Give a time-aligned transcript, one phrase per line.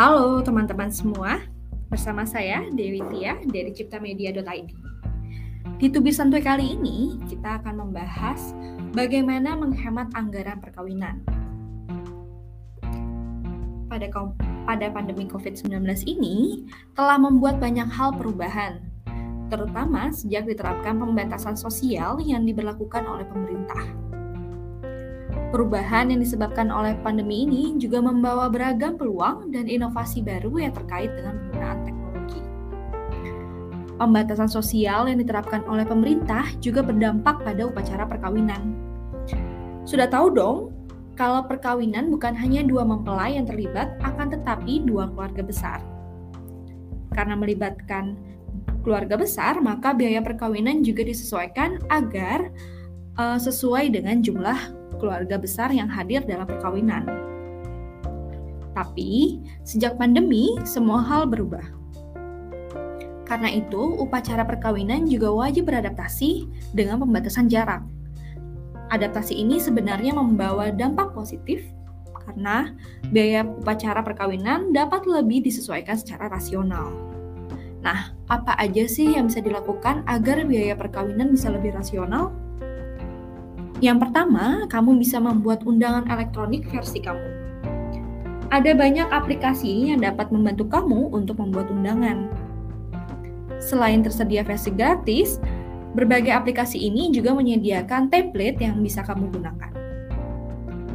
[0.00, 1.44] Halo teman-teman semua,
[1.92, 4.72] bersama saya Dewi Tia dari ciptamedia.id.
[5.76, 8.56] Di Tubir Santuy kali ini, kita akan membahas
[8.96, 11.20] bagaimana menghemat anggaran perkawinan.
[13.92, 14.08] Pada,
[14.64, 16.64] pada pandemi COVID-19 ini,
[16.96, 18.80] telah membuat banyak hal perubahan,
[19.52, 24.09] terutama sejak diterapkan pembatasan sosial yang diberlakukan oleh pemerintah.
[25.50, 31.10] Perubahan yang disebabkan oleh pandemi ini juga membawa beragam peluang dan inovasi baru yang terkait
[31.10, 32.40] dengan penggunaan teknologi.
[33.98, 38.78] Pembatasan sosial yang diterapkan oleh pemerintah juga berdampak pada upacara perkawinan.
[39.82, 40.58] Sudah tahu dong,
[41.18, 45.82] kalau perkawinan bukan hanya dua mempelai yang terlibat, akan tetapi dua keluarga besar.
[47.10, 48.14] Karena melibatkan
[48.86, 52.54] keluarga besar, maka biaya perkawinan juga disesuaikan agar
[53.18, 57.06] uh, sesuai dengan jumlah keluarga besar yang hadir dalam perkawinan.
[58.74, 61.62] Tapi, sejak pandemi, semua hal berubah.
[63.26, 67.86] Karena itu, upacara perkawinan juga wajib beradaptasi dengan pembatasan jarak.
[68.90, 71.62] Adaptasi ini sebenarnya membawa dampak positif
[72.10, 72.74] karena
[73.10, 76.90] biaya upacara perkawinan dapat lebih disesuaikan secara rasional.
[77.80, 82.34] Nah, apa aja sih yang bisa dilakukan agar biaya perkawinan bisa lebih rasional?
[83.80, 87.24] Yang pertama, kamu bisa membuat undangan elektronik versi kamu.
[88.52, 92.28] Ada banyak aplikasi yang dapat membantu kamu untuk membuat undangan.
[93.56, 95.40] Selain tersedia versi gratis,
[95.96, 99.72] berbagai aplikasi ini juga menyediakan template yang bisa kamu gunakan.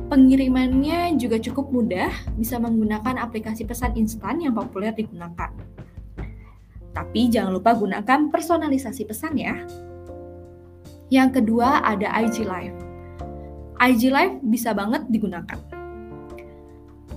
[0.06, 5.50] Pengirimannya juga cukup mudah, bisa menggunakan aplikasi pesan instan yang populer digunakan.
[6.94, 9.58] Tapi jangan lupa gunakan personalisasi pesan ya.
[11.16, 12.76] Yang kedua ada IG Live.
[13.80, 15.56] IG Live bisa banget digunakan.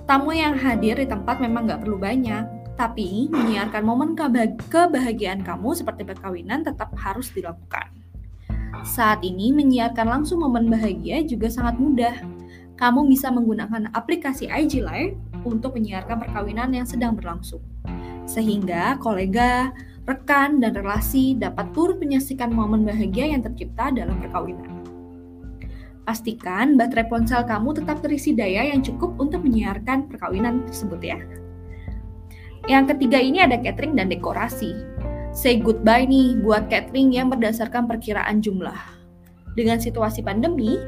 [0.07, 2.47] Tamu yang hadir di tempat memang nggak perlu banyak,
[2.79, 4.15] tapi menyiarkan momen
[4.71, 7.91] kebahagiaan kamu seperti perkawinan tetap harus dilakukan.
[8.87, 12.15] Saat ini menyiarkan langsung momen bahagia juga sangat mudah.
[12.79, 17.59] Kamu bisa menggunakan aplikasi IG Live untuk menyiarkan perkawinan yang sedang berlangsung.
[18.23, 19.75] Sehingga kolega,
[20.09, 24.81] rekan, dan relasi dapat turut menyaksikan momen bahagia yang tercipta dalam perkawinan.
[26.09, 31.21] Pastikan baterai ponsel kamu tetap terisi daya yang cukup untuk menyiarkan perkawinan tersebut ya.
[32.65, 34.73] Yang ketiga ini ada catering dan dekorasi.
[35.29, 38.97] Say goodbye nih buat catering yang berdasarkan perkiraan jumlah.
[39.53, 40.81] Dengan situasi pandemi,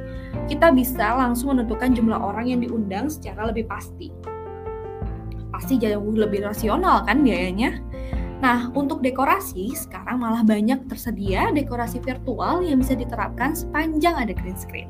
[0.50, 4.10] kita bisa langsung menentukan jumlah orang yang diundang secara lebih pasti.
[5.54, 7.91] Pasti jauh lebih rasional kan biayanya?
[8.42, 14.58] Nah, untuk dekorasi, sekarang malah banyak tersedia dekorasi virtual yang bisa diterapkan sepanjang ada green
[14.58, 14.90] screen.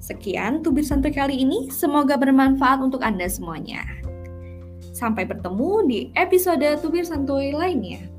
[0.00, 3.84] Sekian tubir santuy kali ini, semoga bermanfaat untuk Anda semuanya.
[4.96, 8.13] Sampai bertemu di episode tubir santuy lainnya.